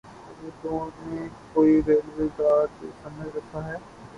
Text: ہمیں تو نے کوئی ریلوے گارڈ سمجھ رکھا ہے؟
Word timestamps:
ہمیں 0.27 0.53
تو 0.61 0.71
نے 1.01 1.19
کوئی 1.53 1.81
ریلوے 1.87 2.27
گارڈ 2.39 2.69
سمجھ 3.03 3.35
رکھا 3.35 3.65
ہے؟ 3.67 3.77